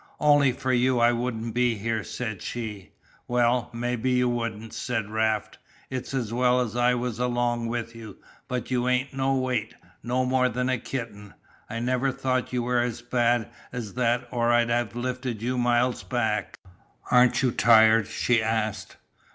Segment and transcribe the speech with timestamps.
[0.19, 2.93] "Only for you I wouldn't be here," said she.
[3.27, 5.59] "Well, maybe you wouldn't," said Raft.
[5.91, 8.17] "It's as well I was along with you,
[8.47, 11.35] but you ain't no weight no more than a kitten.
[11.69, 16.01] I never thought you were as bad as that or I'd have lifted you miles
[16.01, 16.57] back."
[17.11, 18.97] "Aren't you tired?" she asked.